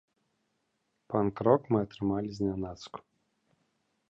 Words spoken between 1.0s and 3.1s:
Панк-рок мы атрымалі знянацку.